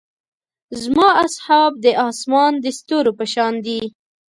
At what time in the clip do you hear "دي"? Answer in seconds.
3.65-3.81